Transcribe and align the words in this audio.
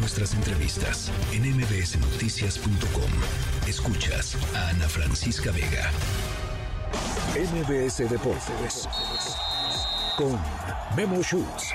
nuestras 0.00 0.34
entrevistas 0.34 1.12
en 1.32 1.42
mbsnoticias.com. 1.42 3.10
Escuchas 3.68 4.34
a 4.56 4.70
Ana 4.70 4.88
Francisca 4.88 5.52
Vega. 5.52 5.90
MBS 7.36 8.08
Deportes 8.10 8.88
con 10.16 10.38
Memo 10.96 11.22
Schutz. 11.22 11.72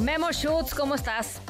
Memo 0.00 0.30
Schutz, 0.30 0.72
¿cómo 0.74 0.94
estás? 0.94 1.42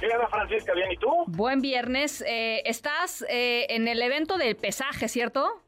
¿Qué 0.00 0.06
Ana 0.12 0.28
Francisca? 0.28 0.72
¿Bien? 0.72 0.92
¿Y 0.92 0.96
tú? 0.96 1.24
Buen 1.26 1.60
viernes. 1.60 2.24
Eh, 2.26 2.62
estás 2.64 3.22
eh, 3.28 3.66
en 3.68 3.86
el 3.86 4.00
evento 4.00 4.38
del 4.38 4.56
pesaje, 4.56 5.08
¿cierto? 5.08 5.62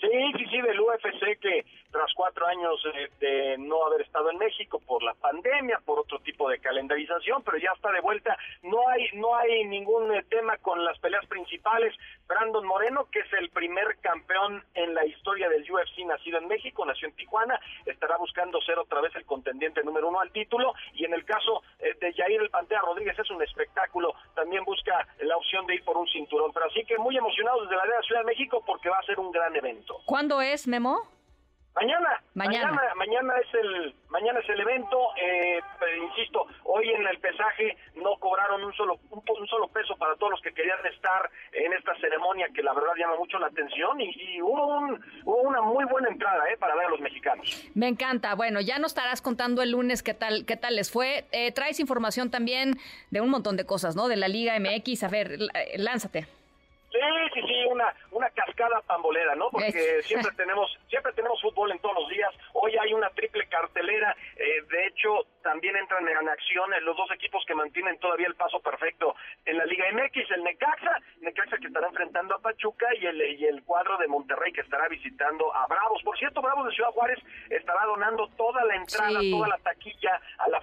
Sí, 0.00 0.06
sí, 0.38 0.44
sí, 0.48 0.60
del 0.62 0.78
UFC 0.78 1.40
que 1.40 1.66
tras 1.90 2.12
cuatro 2.14 2.46
años 2.46 2.80
de 3.20 3.56
no 3.58 3.86
haber 3.86 4.02
estado 4.02 4.30
en 4.30 4.38
México 4.38 4.80
por 4.86 5.02
la 5.02 5.14
pandemia, 5.14 5.80
por 5.84 5.98
otro 5.98 6.18
tipo 6.20 6.48
de 6.48 6.58
calendarización, 6.58 7.42
pero 7.42 7.58
ya 7.58 7.72
está 7.74 7.90
de 7.92 8.00
vuelta. 8.00 8.36
No 8.62 8.88
hay 8.88 9.08
no 9.14 9.34
hay 9.36 9.64
ningún 9.64 10.14
eh, 10.14 10.24
tema 10.28 10.56
con 10.58 10.84
las 10.84 10.98
peleas 10.98 11.26
principales. 11.26 11.94
Brandon 12.26 12.66
Moreno, 12.66 13.08
que 13.10 13.20
es 13.20 13.32
el 13.38 13.50
primer 13.50 13.96
campeón 14.00 14.62
en 14.74 14.94
la 14.94 15.04
historia 15.06 15.48
del 15.48 15.70
UFC 15.70 16.04
nacido 16.06 16.38
en 16.38 16.46
México, 16.46 16.84
nació 16.84 17.08
en 17.08 17.14
Tijuana, 17.14 17.58
estará 17.86 18.16
buscando 18.18 18.60
ser 18.60 18.78
otra 18.78 19.00
vez 19.00 19.14
el 19.16 19.24
contendiente 19.24 19.82
número 19.82 20.08
uno 20.08 20.20
al 20.20 20.30
título. 20.30 20.74
Y 20.94 21.04
en 21.04 21.14
el 21.14 21.24
caso 21.24 21.62
eh, 21.78 21.94
de 22.00 22.12
Jair 22.12 22.40
El 22.40 22.50
Pantea 22.50 22.80
Rodríguez 22.80 23.18
es 23.18 23.30
un 23.30 23.42
espectáculo, 23.42 24.14
también 24.34 24.64
busca 24.64 25.06
la 25.20 25.36
opción 25.36 25.66
de 25.66 25.76
ir 25.76 25.84
por 25.84 25.96
un 25.96 26.06
cinturón. 26.06 26.52
Pero 26.52 26.66
así 26.66 26.84
que 26.84 26.98
muy 26.98 27.16
emocionados 27.16 27.68
desde 27.68 27.76
la 27.76 28.02
Ciudad 28.02 28.20
de 28.20 28.26
México 28.26 28.62
porque 28.66 28.88
va 28.88 28.98
a 28.98 29.02
ser 29.02 29.18
un 29.18 29.32
gran 29.32 29.54
evento. 29.56 30.00
¿Cuándo 30.04 30.40
es, 30.40 30.66
Memo? 30.66 31.17
Mañana, 31.80 32.20
mañana, 32.34 32.82
mañana, 32.96 33.34
es 33.38 33.54
el 33.54 33.94
mañana 34.08 34.40
es 34.40 34.48
el 34.48 34.60
evento. 34.60 34.98
Eh, 35.16 35.60
insisto, 36.02 36.46
hoy 36.64 36.90
en 36.90 37.06
el 37.06 37.18
pesaje 37.20 37.76
no 37.94 38.16
cobraron 38.18 38.64
un 38.64 38.72
solo 38.74 38.98
un, 39.10 39.46
solo 39.46 39.68
peso 39.68 39.94
para 39.96 40.16
todos 40.16 40.32
los 40.32 40.40
que 40.40 40.52
querían 40.52 40.84
estar 40.86 41.30
en 41.52 41.72
esta 41.72 41.94
ceremonia 42.00 42.48
que 42.52 42.62
la 42.62 42.72
verdad 42.72 42.94
llama 42.98 43.16
mucho 43.16 43.38
la 43.38 43.46
atención 43.46 44.00
y, 44.00 44.42
hubo, 44.42 44.98
una 45.24 45.62
muy 45.62 45.84
buena 45.84 46.08
entrada 46.08 46.50
eh, 46.50 46.56
para 46.56 46.74
ver 46.74 46.86
a 46.86 46.90
los 46.90 47.00
mexicanos. 47.00 47.70
Me 47.74 47.86
encanta. 47.86 48.34
Bueno, 48.34 48.60
ya 48.60 48.78
nos 48.78 48.90
estarás 48.90 49.22
contando 49.22 49.62
el 49.62 49.70
lunes 49.70 50.02
qué 50.02 50.14
tal 50.14 50.46
qué 50.46 50.56
tal 50.56 50.74
les 50.74 50.90
fue. 50.90 51.26
Eh, 51.30 51.52
traes 51.52 51.78
información 51.78 52.30
también 52.30 52.78
de 53.10 53.20
un 53.20 53.30
montón 53.30 53.56
de 53.56 53.66
cosas, 53.66 53.94
¿no? 53.94 54.08
De 54.08 54.16
la 54.16 54.26
Liga 54.26 54.58
MX. 54.58 55.04
A 55.04 55.08
ver, 55.08 55.38
lánzate. 55.76 56.26
Sí, 56.90 56.98
sí, 57.34 57.40
sí, 57.46 57.64
una, 57.70 57.94
una 58.18 58.30
cascada 58.30 58.82
pambolera, 58.82 59.34
¿no? 59.34 59.48
Porque 59.50 60.02
siempre 60.02 60.32
tenemos, 60.36 60.68
siempre 60.88 61.12
tenemos 61.12 61.40
fútbol 61.40 61.70
en 61.70 61.78
todos 61.78 61.94
los 61.94 62.08
días. 62.08 62.30
Hoy 62.52 62.76
hay 62.76 62.92
una 62.92 63.08
triple 63.10 63.46
cartelera. 63.48 64.14
Eh, 64.36 64.62
de 64.68 64.86
hecho, 64.86 65.26
también 65.42 65.76
entran 65.76 66.06
en 66.06 66.28
acción 66.28 66.70
los 66.82 66.96
dos 66.96 67.10
equipos 67.12 67.44
que 67.46 67.54
mantienen 67.54 67.98
todavía 67.98 68.26
el 68.26 68.34
paso 68.34 68.60
perfecto 68.60 69.14
en 69.44 69.56
la 69.56 69.64
Liga 69.64 69.86
MX, 69.92 70.30
el 70.32 70.44
Necaxa, 70.44 70.98
Necaxa 71.20 71.56
que 71.58 71.68
estará 71.68 71.88
enfrentando 71.88 72.34
a 72.34 72.40
Pachuca 72.40 72.86
y 73.00 73.06
el, 73.06 73.22
y 73.38 73.46
el 73.46 73.62
cuadro 73.62 73.96
de 73.98 74.08
Monterrey 74.08 74.52
que 74.52 74.60
estará 74.62 74.88
visitando 74.88 75.54
a 75.54 75.66
Bravos. 75.66 76.02
Por 76.02 76.18
cierto, 76.18 76.42
Bravos 76.42 76.66
de 76.66 76.74
Ciudad 76.74 76.90
Juárez 76.90 77.18
estará 77.50 77.84
donando 77.86 78.28
toda 78.36 78.64
la 78.64 78.76
entrada, 78.76 79.20
toda 79.30 79.48
la 79.48 79.58
taquilla 79.58 79.97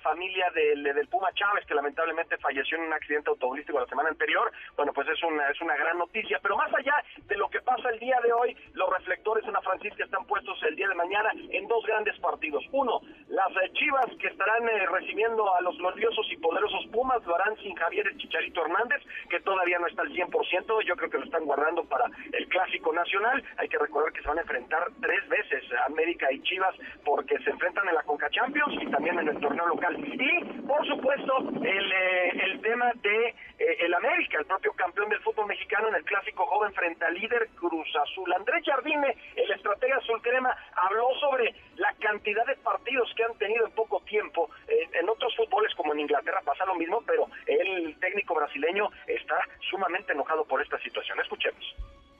familia 0.05 0.45
del, 0.53 0.83
del 0.83 1.07
Puma 1.07 1.33
Chávez, 1.33 1.65
que 1.65 1.73
lamentablemente 1.73 2.37
falleció 2.37 2.77
en 2.77 2.83
un 2.83 2.93
accidente 2.93 3.31
automovilístico 3.31 3.79
la 3.79 3.87
semana 3.87 4.09
anterior. 4.09 4.51
Bueno, 4.77 4.93
pues 4.93 5.07
es 5.09 5.21
una, 5.23 5.49
es 5.49 5.59
una 5.61 5.75
gran 5.75 5.97
noticia. 5.97 6.37
Pero 6.43 6.55
más 6.55 6.71
allá 6.75 6.93
de 7.25 7.35
lo 7.35 7.49
que 7.49 7.59
pasa 7.61 7.89
el 7.89 7.97
día 7.97 8.19
de 8.21 8.31
hoy, 8.31 8.55
los 8.73 8.87
reflectores 8.89 9.43
en 9.45 9.53
la 9.53 9.61
Francisca 9.61 10.03
están 10.03 10.23
puestos 10.25 10.61
el 10.61 10.75
día 10.75 10.87
de 10.87 10.93
mañana 10.93 11.31
en 11.49 11.67
dos 11.67 11.83
grandes 11.87 12.17
partidos. 12.19 12.63
Uno, 12.71 13.01
las 13.29 13.49
eh, 13.49 13.71
Chivas 13.73 14.05
que 14.19 14.27
estarán 14.27 14.69
eh, 14.69 14.85
recibiendo 14.91 15.55
a 15.55 15.61
los 15.61 15.75
gloriosos 15.79 16.27
y 16.31 16.37
poderosos 16.37 16.85
Pumas, 16.91 17.25
lo 17.25 17.35
harán 17.35 17.57
sin 17.57 17.73
Javier 17.75 18.05
el 18.07 18.17
Chicharito 18.17 18.61
Hernández, 18.61 19.01
que 19.27 19.39
todavía 19.39 19.79
no 19.79 19.87
está 19.87 20.03
al 20.03 20.13
100%, 20.13 20.83
yo 20.85 20.95
creo 20.95 21.09
que 21.09 21.17
lo 21.17 21.25
están 21.25 21.45
guardando 21.45 21.83
para 21.85 22.05
el 22.31 22.47
Clásico 22.47 22.93
Nacional. 22.93 23.43
Hay 23.57 23.67
que 23.69 23.79
recordar 23.79 24.13
que 24.13 24.21
se 24.21 24.27
van 24.27 24.37
a 24.37 24.41
enfrentar 24.41 24.87
tres 25.01 25.27
veces 25.27 25.63
América 25.87 26.31
y 26.31 26.41
Chivas 26.43 26.75
porque 27.03 27.39
se 27.39 27.49
enfrentan 27.49 27.87
en 27.87 27.95
la 27.95 28.03
Conca 28.03 28.29
Champions 28.29 28.74
en 29.21 29.27
el 29.27 29.39
torneo 29.39 29.67
local. 29.67 29.97
Y, 29.99 30.43
por 30.61 30.85
supuesto, 30.87 31.39
el, 31.63 31.91
eh, 31.91 32.29
el 32.43 32.61
tema 32.61 32.91
de 33.01 33.35
el 33.57 33.93
América, 33.93 34.37
el 34.39 34.45
propio 34.45 34.73
campeón 34.73 35.09
del 35.09 35.19
fútbol 35.21 35.47
mexicano 35.47 35.87
en 35.87 35.95
el 35.95 36.03
Clásico 36.03 36.45
Joven 36.45 36.73
frente 36.73 37.05
al 37.05 37.13
líder 37.13 37.47
Cruz 37.55 37.87
Azul. 38.03 38.31
Andrés 38.33 38.63
Jardine, 38.65 39.15
el 39.35 39.51
estratega 39.51 39.97
azul 39.97 40.21
crema, 40.21 40.55
habló 40.75 41.07
sobre 41.19 41.53
la 41.77 41.93
cantidad 41.99 42.45
de 42.45 42.55
partidos 42.57 43.11
que 43.15 43.23
han 43.23 43.37
tenido 43.37 43.65
en 43.65 43.71
poco 43.71 44.01
tiempo. 44.01 44.49
Eh, 44.67 44.89
en 44.93 45.09
otros 45.09 45.35
fútboles, 45.35 45.73
como 45.75 45.93
en 45.93 46.01
Inglaterra, 46.01 46.41
pasa 46.43 46.65
lo 46.65 46.75
mismo, 46.75 47.01
pero 47.05 47.27
el 47.45 47.97
técnico 47.99 48.35
brasileño 48.35 48.89
está 49.07 49.37
sumamente 49.69 50.13
enojado 50.13 50.45
por 50.45 50.61
esta 50.61 50.77
situación. 50.79 51.19
Escuchemos. 51.21 51.75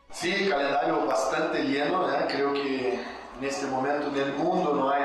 Sí, 0.09 0.47
calendario 0.49 1.05
bastante 1.05 1.63
lleno, 1.63 2.07
creo 2.29 2.53
que 2.53 2.93
en 2.93 3.43
este 3.43 3.65
momento 3.67 4.09
del 4.11 4.31
mundo 4.33 4.73
no 4.73 4.89
hay, 4.89 5.03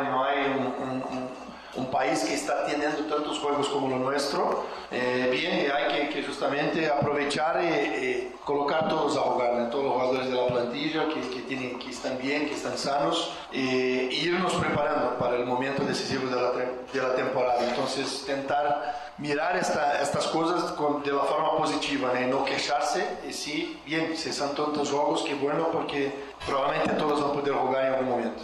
país 2.00 2.20
que 2.20 2.32
está 2.32 2.64
teniendo 2.64 3.04
tantos 3.14 3.38
juegos 3.40 3.68
como 3.68 3.90
lo 3.90 3.98
nuestro, 3.98 4.64
eh, 4.90 5.28
bien, 5.30 5.70
hay 5.70 6.08
que, 6.08 6.22
justamente 6.22 6.88
aprovechar 6.88 7.62
y, 7.62 8.32
colocar 8.42 8.88
todos 8.88 9.18
a 9.18 9.20
jugar, 9.20 9.70
todos 9.70 9.84
los 9.84 9.92
jugadores 9.92 10.30
de 10.30 10.34
la 10.34 10.46
plantilla 10.46 11.08
que, 11.08 11.20
que, 11.28 11.42
tienen, 11.42 11.78
que 11.78 11.90
están 11.90 12.16
bien, 12.16 12.48
que 12.48 12.54
están 12.54 12.78
sanos, 12.78 13.36
e 13.52 14.08
irnos 14.10 14.54
preparando 14.54 15.18
para 15.18 15.36
el 15.36 15.44
momento 15.44 15.84
decisivo 15.84 16.24
de 16.34 16.40
la, 16.40 16.50
de 16.90 17.02
la 17.02 17.14
temporada. 17.14 17.68
Entonces, 17.68 18.24
tentar 18.26 19.12
mirar 19.18 19.56
esta, 19.58 20.00
estas 20.00 20.26
cosas 20.28 20.72
con, 20.72 21.02
de 21.02 21.12
la 21.12 21.24
forma 21.24 21.58
positiva, 21.58 22.14
no 22.28 22.46
quejarse, 22.46 23.06
y 23.28 23.32
sí, 23.34 23.78
bien, 23.84 24.16
si 24.16 24.32
son 24.32 24.54
tantos 24.54 24.90
juegos, 24.90 25.22
qué 25.26 25.34
bueno, 25.34 25.68
porque 25.70 26.10
probablemente 26.46 26.94
todos 26.94 27.20
van 27.20 27.30
a 27.30 27.34
poder 27.34 27.54
jugar 27.54 27.84
en 27.84 27.92
algún 27.92 28.08
momento. 28.08 28.42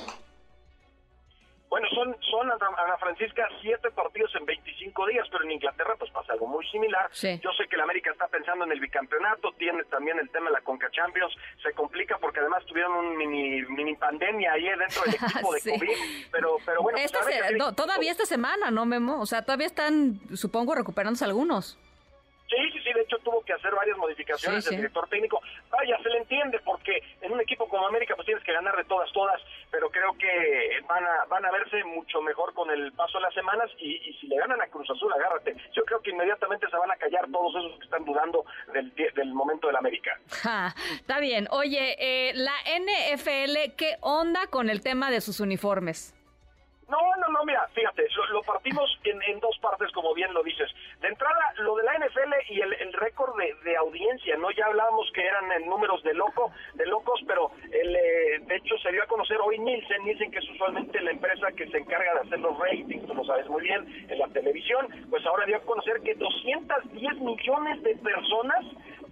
Son, 1.97 2.15
son 2.31 2.51
Ana 2.51 2.99
Francisca, 2.99 3.49
siete 3.63 3.91
partidos 3.91 4.31
en 4.39 4.45
25 4.45 5.07
días, 5.07 5.27
pero 5.33 5.45
en 5.45 5.53
Inglaterra 5.53 5.95
pues 5.99 6.11
pasa 6.11 6.35
algo 6.35 6.47
muy 6.47 6.63
similar. 6.67 7.11
Yo 7.11 7.51
sé 7.57 7.67
que 7.71 7.77
la 7.79 7.85
América 7.85 8.11
está 8.11 8.29
pensando 8.29 8.67
en 8.67 8.73
el 8.73 8.81
bicampeonato, 8.81 9.53
tiene 9.53 9.83
también 9.85 10.19
el 10.19 10.29
tema 10.29 10.51
de 10.51 10.57
la 10.57 10.61
Conca 10.61 10.91
Champions, 10.91 11.35
se 11.63 11.73
complica 11.73 12.19
porque 12.19 12.41
además 12.41 12.67
tuvieron 12.67 12.93
un 12.93 13.17
mini, 13.17 13.63
mini 13.63 13.95
pandemia 13.97 14.53
ahí 14.53 14.65
dentro 14.65 15.05
del 15.05 15.15
equipo 15.25 15.55
de 15.55 15.61
COVID, 15.61 15.97
pero, 16.31 16.57
pero 16.67 16.83
bueno. 16.83 16.99
Pues, 16.99 17.75
todavía 17.75 18.11
esta 18.11 18.27
semana, 18.27 18.71
¿no, 18.71 18.85
Memo? 18.85 19.19
O 19.19 19.25
sea, 19.25 19.41
todavía 19.41 19.67
están, 19.67 20.21
supongo, 20.35 20.75
recuperándose 20.75 21.25
algunos. 21.25 21.79
Sí, 23.07 23.13
sí, 23.13 23.17
sí, 23.17 23.17
de 23.17 23.17
hecho 23.17 23.19
tuvo 23.19 23.43
que 23.45 23.53
hacer 23.53 23.75
varias 23.75 23.97
modificaciones 23.99 24.67
el 24.67 24.77
director 24.77 25.09
técnico. 25.09 25.41
Vaya, 25.71 25.99
se 26.03 26.09
le 26.09 26.19
entiende 26.19 26.61
porque 26.65 27.03
en 27.21 27.33
un 27.33 27.41
equipo 27.41 27.69
como 27.69 27.87
América 27.87 28.15
pues 28.15 28.27
tienes 28.27 28.45
que 28.45 28.53
ganar 28.53 28.77
de 28.77 28.85
todas, 28.85 29.11
todas, 29.13 29.41
pero 29.71 29.91
creo 29.91 30.13
que 30.19 30.81
van 30.89 31.05
a 31.05 31.25
van 31.27 31.45
a 31.45 31.51
verse 31.53 31.83
mucho 31.85 32.21
mejor 32.23 32.55
con 32.55 32.71
el 32.71 32.93
paso 32.93 33.19
de 33.19 33.23
las 33.23 33.35
semanas 33.35 33.71
y, 33.79 33.97
si 34.21 34.27
le 34.27 34.37
ganan 34.37 34.61
a 34.61 34.67
Cruz 34.67 34.89
Azul, 34.91 35.13
agárrate. 35.13 35.57
Yo 35.73 35.85
creo 35.85 36.01
que 36.01 36.11
inmediatamente 36.11 36.69
se 36.71 36.77
van 36.77 36.91
a 36.91 36.97
callar 36.97 37.27
todos 37.31 37.55
esos 37.57 37.79
que 37.79 37.85
están 37.85 38.05
dudando 38.05 38.45
del, 38.73 38.93
del 38.95 39.35
momento 39.35 39.67
del 39.67 39.77
América. 39.77 40.19
está 41.01 41.21
bien. 41.21 41.49
Oye, 41.51 41.97
eh, 41.99 42.33
la 42.35 42.55
NFL, 42.65 43.77
¿qué 43.77 43.97
onda 44.01 44.47
con 44.49 44.71
el 44.71 44.81
tema 44.83 45.11
de 45.11 45.21
sus 45.21 45.41
uniformes? 45.41 46.15
No, 47.37 47.45
mira, 47.45 47.69
fíjate, 47.75 48.09
lo, 48.31 48.43
partimos 48.45 48.99
en, 49.05 49.41
dos 49.41 49.59
partes, 49.59 49.93
como 49.93 50.15
bien 50.15 50.33
lo 50.33 50.43
dices. 50.43 50.71
De 51.03 51.09
entrada, 51.09 51.53
lo 51.59 51.77
de 51.77 51.85
la 51.85 51.93
NFL 51.99 52.33
y 52.49 52.63
el, 52.63 52.93
récord 52.95 53.37
de, 53.63 53.77
audiencia, 53.77 54.39
¿no? 54.39 54.51
Ya 54.53 54.65
hablábamos 54.65 55.11
que 55.13 55.21
eran 55.21 55.53
en 55.53 55.69
números 55.69 56.03
de 56.03 56.15
loco, 56.15 56.51
de 56.73 56.87
locos, 56.87 57.21
pero 57.27 57.51
el, 57.71 57.95
eh, 57.95 58.39
de 58.41 58.57
hecho 58.57 58.79
se 58.79 58.91
dio 58.91 59.03
a 59.03 59.07
conocer 59.07 59.37
hoy 59.43 59.59
Nielsen, 59.59 60.03
Nielsen 60.05 60.31
que 60.31 60.39
es 60.39 60.49
usualmente 60.49 60.99
la 61.03 61.11
empresa 61.11 61.53
que 61.53 61.69
se 61.69 61.77
encarga 61.77 62.15
de 62.15 62.21
hacer 62.21 62.39
los 62.39 62.59
ratings, 62.59 63.07
tú 63.07 63.15
lo 63.15 63.25
sabes 63.25 63.47
muy 63.49 63.61
bien, 63.61 63.85
en 64.09 64.19
la 64.19 64.29
televisión, 64.29 64.89
pues 65.11 65.27
ahora 65.27 65.45
dio 65.45 65.59
a 65.59 65.61
conocer 65.61 66.01
que 66.01 66.15
210 66.15 67.21
millones 67.21 67.83
de 67.83 67.97
personas 67.97 68.65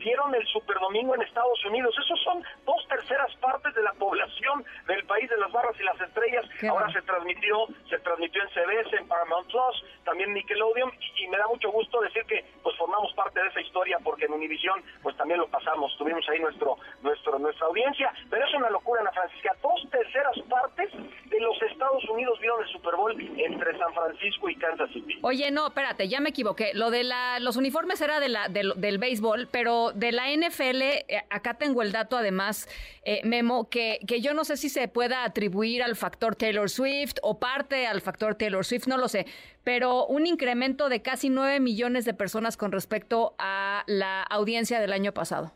vieron 0.05 0.35
el 0.35 0.47
Superdomingo 0.47 1.15
en 1.15 1.23
Estados 1.23 1.65
Unidos. 1.65 1.94
Esos 1.99 2.20
son 2.23 2.43
dos 2.65 2.87
terceras 2.88 3.35
partes 3.37 3.75
de 3.75 3.82
la 3.82 3.93
población 3.94 4.65
del 4.87 5.05
país 5.05 5.29
barras 5.55 5.77
y 5.81 5.85
las 5.85 5.99
estrellas. 6.01 6.45
Ahora 6.69 6.93
se 6.93 7.01
transmitió, 7.03 7.67
se 7.89 7.99
transmitió 8.01 8.43
en 8.43 8.49
CBS, 8.51 8.97
en 8.97 9.09
Paramount 9.09 9.49
Plus, 9.49 9.85
también 10.05 10.35
Nickelodeon, 10.35 10.93
y, 11.17 11.29
me 11.29 11.39
da 11.39 11.47
mucho 11.47 11.71
gusto 11.71 12.01
decir 12.03 12.23
que 12.27 12.45
pues 12.62 12.77
formamos 12.77 13.12
parte 13.15 13.41
de 13.41 13.49
esa 13.49 13.61
historia 13.61 13.99
porque 14.05 14.27
en 14.27 14.33
Univisión 14.33 14.83
pues 15.03 15.17
también 15.17 15.41
lo 15.41 15.49
pasamos, 15.49 15.97
tuvimos 15.97 16.29
ahí 16.29 16.39
nuestro, 16.41 16.77
nuestro, 17.03 17.39
nuestra 17.39 17.67
audiencia, 17.67 18.12
pero 18.29 18.47
es 18.47 18.55
una 18.55 18.69
locura, 18.69 19.01
Ana 19.01 19.12
Francisca, 19.12 19.56
dos 19.62 19.89
terceras 19.91 20.37
partes 20.51 20.91
de 21.27 21.41
los 21.41 21.61
Estados 21.62 22.04
Unidos 22.15 22.39
vieron 22.41 22.63
el 22.63 22.69
Super 22.69 22.95
Bowl 22.95 23.13
entre 23.21 23.79
San 23.79 23.93
Francisco 23.93 24.49
y 24.49 24.57
Kansas 24.57 24.91
City. 24.93 25.19
Oye, 25.23 25.51
no, 25.51 25.67
espérate, 25.67 26.09
ya 26.09 26.21
me 26.21 26.31
equivoqué. 26.31 26.73
Lo 26.75 26.91
de 26.91 27.03
la, 27.03 27.41
los 27.41 27.57
uniformes 27.57 28.01
era 28.01 28.21
de 28.21 28.29
la, 28.29 28.49
del 28.49 28.99
béisbol, 28.99 29.49
pero 29.51 29.65
pero 29.65 29.93
de 29.95 30.13
la 30.13 30.25
NFL, 30.29 30.83
eh, 30.83 31.07
acá 31.31 31.55
tengo 31.55 31.81
el 31.81 31.91
dato 31.91 32.19
además, 32.19 32.69
eh, 33.03 33.23
Memo, 33.25 33.71
que, 33.71 33.99
que 34.07 34.21
yo 34.21 34.35
no 34.35 34.45
sé 34.45 34.59
si 34.59 34.69
se 34.69 34.89
pueda 34.89 35.25
atribuir 35.25 35.83
al 35.83 35.97
factor 35.97 36.37
Taylor 36.37 36.69
Swift 36.69 37.15
o 37.23 37.41
parte 37.41 37.87
al 37.87 38.03
factor 38.03 38.35
Taylor 38.35 38.63
Swift, 38.63 38.87
no 38.87 38.99
lo 38.99 39.09
sé, 39.09 39.25
pero 39.65 40.05
un 40.05 40.27
incremento 40.27 40.91
de 40.91 41.01
casi 41.01 41.31
9 41.31 41.61
millones 41.61 42.05
de 42.05 42.13
personas 42.13 42.59
con 42.59 42.73
respecto 42.73 43.35
a 43.39 43.85
la 43.87 44.23
audiencia 44.25 44.81
del 44.81 44.93
año 44.93 45.13
pasado. 45.13 45.51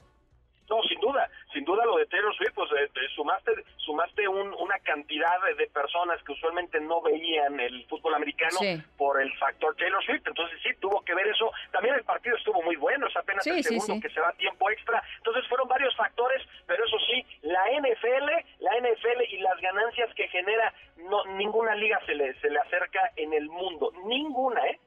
No, 0.70 0.82
sin 0.88 0.98
duda, 1.00 1.28
sin 1.52 1.66
duda 1.66 1.84
lo 1.84 1.98
de 1.98 2.06
Taylor 2.06 2.34
Swift, 2.34 2.54
pues 2.54 2.70
eh, 2.72 2.88
sumaste, 3.14 3.52
sumaste 3.88 4.28
una 4.28 4.78
cantidad 4.80 5.40
de, 5.56 5.66
personas 5.68 6.22
que 6.24 6.32
usualmente 6.32 6.78
no 6.78 7.00
veían 7.00 7.58
el 7.58 7.86
fútbol 7.86 8.14
americano 8.14 8.58
por 8.98 9.20
el 9.20 9.32
factor 9.38 9.74
Taylor 9.76 10.04
Swift, 10.04 10.26
entonces 10.26 10.58
sí, 10.62 10.68
tuvo 10.78 11.02
que 11.04 11.14
ver 11.14 11.26
eso. 11.28 11.50
También 11.72 11.94
el 11.94 12.04
partido 12.04 12.36
estuvo 12.36 12.62
muy 12.62 12.76
bueno, 12.76 13.06
es 13.06 13.16
apenas 13.16 13.46
el 13.46 13.64
segundo 13.64 13.98
que 14.00 14.10
se 14.10 14.20
va 14.20 14.28
a 14.28 14.32
tiempo 14.32 14.70
extra, 14.70 15.02
entonces 15.16 15.48
fueron 15.48 15.68
varios 15.68 15.96
factores, 15.96 16.42
pero 16.66 16.84
eso 16.84 16.96
sí, 17.06 17.24
la 17.42 17.64
NFL, 17.80 18.28
la 18.60 18.72
NFL 18.76 19.22
y 19.30 19.38
las 19.38 19.58
ganancias 19.60 20.14
que 20.14 20.28
genera, 20.28 20.74
no 20.96 21.24
ninguna 21.36 21.74
liga 21.74 21.98
se 22.04 22.14
le, 22.14 22.38
se 22.40 22.50
le 22.50 22.58
acerca 22.58 23.12
en 23.16 23.32
el 23.32 23.48
mundo, 23.48 23.90
ninguna, 24.04 24.66
¿eh? 24.66 24.78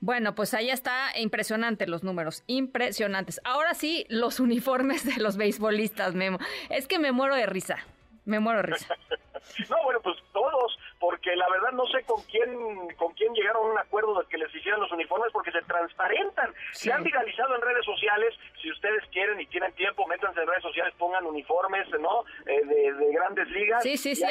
Bueno, 0.00 0.36
pues 0.36 0.54
ahí 0.54 0.70
está 0.70 1.10
impresionante 1.18 1.88
los 1.88 2.04
números, 2.04 2.44
impresionantes. 2.46 3.40
Ahora 3.44 3.74
sí, 3.74 4.06
los 4.08 4.38
uniformes 4.40 5.04
de 5.04 5.20
los 5.20 5.36
beisbolistas, 5.36 6.14
Memo. 6.14 6.38
Es 6.70 6.86
que 6.86 6.98
me 6.98 7.10
muero 7.12 7.34
de 7.34 7.46
risa, 7.46 7.84
me 8.28 8.38
muero 8.38 8.62
risa. 8.62 8.94
no, 9.70 9.76
bueno, 9.84 10.00
pues 10.02 10.16
todos, 10.32 10.78
porque 11.00 11.34
la 11.34 11.48
verdad 11.48 11.72
no 11.72 11.86
sé 11.86 12.02
con 12.04 12.22
quién 12.24 12.94
con 12.96 13.12
quién 13.14 13.32
llegaron 13.32 13.68
a 13.68 13.72
un 13.72 13.78
acuerdo 13.78 14.20
de 14.20 14.26
que 14.26 14.36
les 14.36 14.54
hicieran 14.54 14.80
los 14.80 14.92
uniformes 14.92 15.32
porque 15.32 15.50
se 15.50 15.62
transparentan. 15.62 16.52
Se 16.72 16.92
han 16.92 17.02
viralizado 17.02 17.54
en 17.56 17.62
redes 17.62 17.84
sociales. 17.84 18.34
Si 18.60 18.70
ustedes 18.70 19.02
quieren 19.12 19.40
y 19.40 19.46
tienen 19.46 19.72
tiempo, 19.72 20.06
métanse 20.06 20.40
en 20.40 20.46
redes 20.46 20.62
sociales, 20.62 20.92
pongan 20.98 21.24
uniformes, 21.24 21.88
¿no? 22.00 22.24
Eh, 22.46 22.64
de, 22.64 23.12
grandes 23.12 23.48
ligas. 23.50 23.82
Sí, 23.82 23.96
sí, 23.96 24.14
sí. 24.14 24.24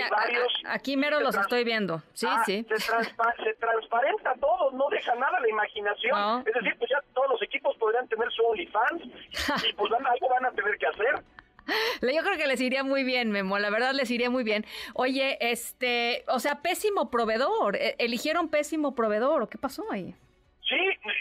aquí 0.65 0.95
mero 0.95 1.19
los 1.19 1.35
estoy 1.35 1.63
viendo. 1.63 2.03
Sí, 2.13 2.27
ah, 2.29 2.43
sí. 2.45 2.65
Se, 3.43 3.53
transparenta 3.55 4.33
todo, 4.39 4.71
no 4.71 4.89
deja 4.89 5.15
nada 5.15 5.39
la 5.39 5.49
imaginación. 5.49 6.43
Es 6.45 6.53
decir, 6.53 6.75
pues 6.77 6.91
ya 6.91 7.01
todos 7.13 7.31
los 7.31 7.41
equipos 7.41 7.75
podrían 7.77 8.07
tener 8.07 8.31
su 8.31 8.45
OnlyFans 8.45 9.03
y 9.03 9.73
pues 9.73 9.91
algo 9.91 10.29
van 10.29 10.45
a 10.45 10.51
tener 10.51 10.77
que 10.77 10.85
hacer. 10.85 11.23
Yo 12.01 12.23
creo 12.23 12.37
que 12.37 12.47
les 12.47 12.61
iría 12.61 12.83
muy 12.83 13.03
bien, 13.03 13.31
Memo, 13.31 13.59
la 13.59 13.69
verdad 13.69 13.93
les 13.93 14.09
iría 14.11 14.29
muy 14.29 14.43
bien. 14.43 14.65
Oye, 14.93 15.37
este, 15.39 16.23
o 16.27 16.39
sea, 16.39 16.61
pésimo 16.61 17.09
proveedor, 17.09 17.75
e, 17.75 17.95
eligieron 17.99 18.49
pésimo 18.49 18.95
proveedor, 18.95 19.41
¿o 19.41 19.49
qué 19.49 19.57
pasó 19.57 19.83
ahí? 19.91 20.15
Sí, 20.67 20.77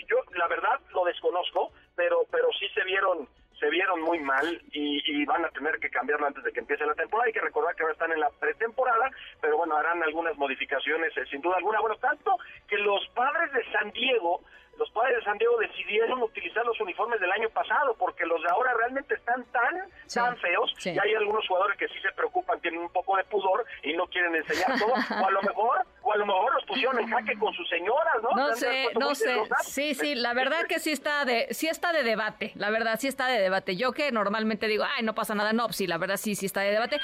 yo 0.08 0.16
la 0.36 0.48
verdad 0.48 0.80
lo 0.92 1.04
desconozco, 1.04 1.72
pero 1.94 2.26
pero 2.30 2.48
sí 2.58 2.66
se 2.74 2.84
vieron 2.84 3.28
se 3.58 3.70
vieron 3.70 4.02
muy 4.02 4.18
mal 4.18 4.62
y, 4.72 5.24
van 5.24 5.44
a 5.44 5.48
tener 5.48 5.78
que 5.80 5.90
cambiarlo 5.90 6.26
antes 6.26 6.44
de 6.44 6.52
que 6.52 6.60
empiece 6.60 6.84
la 6.86 6.94
temporada. 6.94 7.26
Hay 7.26 7.32
que 7.32 7.40
recordar 7.40 7.74
que 7.74 7.82
ahora 7.82 7.94
están 7.94 8.12
en 8.12 8.20
la 8.20 8.30
pretemporada, 8.30 9.10
pero 9.40 9.56
bueno, 9.56 9.76
harán 9.76 10.02
algunas 10.02 10.36
modificaciones 10.36 11.16
eh, 11.16 11.24
sin 11.30 11.40
duda 11.40 11.56
alguna. 11.56 11.80
Bueno, 11.80 11.96
tanto 11.96 12.36
que 12.68 12.76
los 12.76 13.08
padres 13.08 13.52
de 13.52 13.64
San 13.72 13.90
Diego 13.92 14.42
los 14.78 14.90
padres 14.90 15.16
de 15.16 15.24
San 15.24 15.38
Diego 15.38 15.56
decidieron 15.56 16.22
utilizar 16.22 16.64
los 16.66 16.78
uniformes 16.80 17.18
del 17.18 17.32
año 17.32 17.48
pasado 17.50 17.96
porque 17.98 18.26
los 18.26 18.42
de 18.42 18.48
ahora 18.50 18.74
realmente 18.74 19.14
están 19.14 19.44
tan 19.46 19.90
tan 20.14 20.36
feos 20.38 20.72
y 20.84 20.98
hay 20.98 21.14
algunos 21.14 21.46
jugadores 21.46 21.76
que 21.78 21.88
sí 21.88 21.94
se 22.00 22.10
preocupan, 22.12 22.60
tienen 22.60 22.80
un 22.80 22.90
poco 22.90 23.16
de 23.16 23.24
pudor 23.24 23.64
y 23.82 23.92
no 23.94 24.06
quieren 24.06 24.34
enseñar 24.34 24.78
todo 24.78 24.92
o 25.22 25.26
a 25.26 25.30
lo 25.30 25.42
mejor 25.42 25.80
o 26.02 26.12
a 26.12 26.16
lo 26.16 26.26
mejor 26.26 26.54
los 26.54 26.64
pusieron 26.64 26.98
en 27.00 27.08
jaque 27.08 27.36
con 27.38 27.52
sus 27.54 27.68
señoras, 27.68 28.14
¿no? 28.22 28.30
No 28.36 28.54
sé, 28.54 28.88
no 28.98 29.14
sé. 29.14 29.36
Sí, 29.64 29.94
sí, 29.94 30.14
la 30.14 30.34
verdad 30.34 30.66
que 30.66 30.78
sí 30.78 30.92
está 30.92 31.24
de 31.24 31.48
sí 31.50 31.66
está 31.68 31.92
de 31.92 32.02
debate, 32.04 32.52
la 32.54 32.70
verdad 32.70 32.98
sí 33.00 33.08
está 33.08 33.26
de 33.26 33.40
debate. 33.40 33.76
Yo 33.76 33.92
que 33.92 34.12
normalmente 34.12 34.68
digo, 34.68 34.84
"Ay, 34.84 35.02
no 35.02 35.14
pasa 35.14 35.34
nada", 35.34 35.52
no, 35.52 35.72
sí, 35.72 35.86
la 35.86 35.98
verdad 35.98 36.16
sí 36.16 36.34
sí 36.36 36.46
está 36.46 36.60
de 36.60 36.70
debate. 36.70 37.00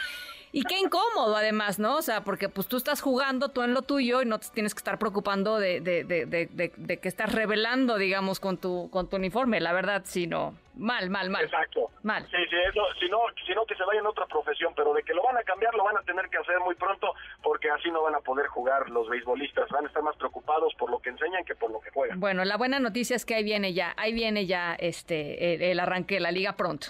Y 0.54 0.64
qué 0.64 0.78
incómodo 0.78 1.34
además, 1.34 1.78
¿no? 1.78 1.96
O 1.96 2.02
sea, 2.02 2.24
porque 2.24 2.50
pues 2.50 2.68
tú 2.68 2.76
estás 2.76 3.00
jugando 3.00 3.48
tú 3.48 3.62
en 3.62 3.72
lo 3.72 3.80
tuyo 3.80 4.20
y 4.20 4.26
no 4.26 4.38
te 4.38 4.48
tienes 4.50 4.74
que 4.74 4.80
estar 4.80 4.98
preocupando 4.98 5.58
de, 5.58 5.80
de, 5.80 6.04
de, 6.04 6.46
de, 6.76 6.98
que 7.00 7.08
estás 7.08 7.32
revelando, 7.32 7.96
digamos, 7.96 8.38
con 8.38 8.58
tu, 8.58 8.90
con 8.90 9.08
tu 9.08 9.16
uniforme. 9.16 9.60
La 9.60 9.72
verdad, 9.72 10.02
sí, 10.04 10.26
no. 10.26 10.54
Mal, 10.74 11.08
mal, 11.08 11.30
mal. 11.30 11.44
Exacto. 11.44 11.90
Mal. 12.02 12.24
Sí, 12.30 12.36
sí, 12.50 12.56
eso, 12.68 12.82
si, 13.00 13.08
no, 13.08 13.20
si 13.46 13.54
no 13.54 13.64
que 13.64 13.74
se 13.76 13.84
vaya 13.84 14.00
en 14.00 14.06
otra 14.06 14.26
profesión, 14.26 14.74
pero 14.76 14.92
de 14.92 15.02
que 15.02 15.14
lo 15.14 15.22
van 15.22 15.38
a 15.38 15.42
cambiar 15.42 15.74
lo 15.74 15.84
van 15.84 15.96
a 15.96 16.02
tener 16.02 16.28
que 16.28 16.36
hacer 16.36 16.60
muy 16.60 16.74
pronto 16.74 17.14
porque 17.42 17.70
así 17.70 17.90
no 17.90 18.02
van 18.02 18.14
a 18.14 18.20
poder 18.20 18.46
jugar 18.48 18.90
los 18.90 19.08
beisbolistas. 19.08 19.70
Van 19.70 19.84
a 19.84 19.88
estar 19.88 20.02
más 20.02 20.16
preocupados 20.16 20.74
por 20.78 20.90
lo 20.90 20.98
que 21.00 21.10
enseñan 21.10 21.44
que 21.44 21.54
por 21.54 21.70
lo 21.70 21.80
que 21.80 21.90
juegan. 21.90 22.20
Bueno, 22.20 22.44
la 22.44 22.58
buena 22.58 22.78
noticia 22.78 23.16
es 23.16 23.24
que 23.24 23.36
ahí 23.36 23.44
viene 23.44 23.72
ya, 23.72 23.94
ahí 23.96 24.12
viene 24.12 24.44
ya 24.44 24.74
este 24.74 25.54
el, 25.54 25.62
el 25.62 25.80
arranque 25.80 26.16
de 26.16 26.20
la 26.20 26.30
liga 26.30 26.56
pronto. 26.56 26.88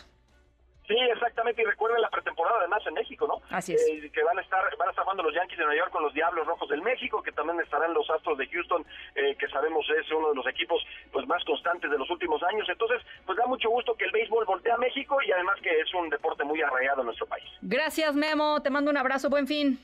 Sí, 0.86 0.96
exactamente, 1.12 1.62
y 1.62 1.64
recuerden 1.64 2.00
la 2.00 2.10
pretemporada 2.10 2.58
además 2.58 2.82
en 2.86 2.94
México, 2.94 3.26
¿no? 3.26 3.40
Así 3.56 3.74
es. 3.74 3.86
Eh, 3.88 4.10
que 4.12 4.22
van 4.24 4.38
a 4.38 4.42
estar 4.42 4.62
van 4.76 4.88
a 4.88 4.90
estar 4.90 5.04
jugando 5.04 5.22
los 5.22 5.34
Yankees 5.34 5.58
de 5.58 5.64
Nueva 5.64 5.78
York 5.78 5.92
con 5.92 6.02
los 6.02 6.12
Diablos 6.12 6.46
Rojos 6.46 6.68
del 6.68 6.82
México, 6.82 7.22
que 7.22 7.32
también 7.32 7.60
estarán 7.60 7.94
los 7.94 8.08
Astros 8.10 8.36
de 8.36 8.48
Houston, 8.48 8.84
eh, 9.14 9.36
que 9.36 9.48
sabemos 9.48 9.86
es 9.90 10.10
uno 10.10 10.30
de 10.30 10.34
los 10.34 10.46
equipos 10.48 10.84
pues 11.12 11.26
más 11.26 11.44
constantes 11.44 11.90
de 11.90 11.98
los 11.98 12.10
últimos 12.10 12.42
años. 12.42 12.68
Entonces, 12.68 13.00
pues 13.24 13.38
da 13.38 13.46
mucho 13.46 13.70
gusto 13.70 13.94
que 13.94 14.04
el 14.06 14.10
béisbol 14.10 14.44
voltee 14.44 14.72
a 14.72 14.78
México 14.78 15.18
y 15.22 15.30
además 15.30 15.60
que 15.62 15.70
es 15.70 15.94
un 15.94 16.08
deporte 16.10 16.44
muy 16.44 16.60
arraigado 16.60 17.02
en 17.02 17.06
nuestro 17.06 17.26
país. 17.26 17.48
Gracias, 17.60 18.14
Memo. 18.14 18.60
Te 18.60 18.70
mando 18.70 18.90
un 18.90 18.96
abrazo. 18.96 19.30
Buen 19.30 19.46
fin. 19.46 19.78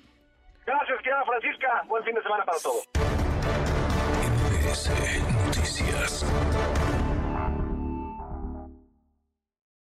Gracias, 0.67 0.99
querida 1.03 1.25
Francisca. 1.25 1.83
Buen 1.87 2.05
fin 2.05 2.15
de 2.15 2.23
semana 2.23 2.45
para 2.45 2.59
todos. 2.59 2.89